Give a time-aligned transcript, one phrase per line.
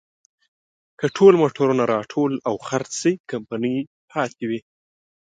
[0.99, 3.77] که ټول موټرونه راټول او خرڅ شي، کمپنۍ
[4.11, 4.59] پاتې وي.